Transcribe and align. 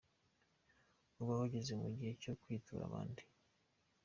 Ubu 1.19 1.33
bageze 1.39 1.71
mu 1.81 1.89
gihe 1.95 2.13
cyo 2.21 2.33
kwitura 2.41 2.81
abandi. 2.89 3.23